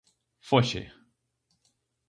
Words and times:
Foxe. 0.49 0.81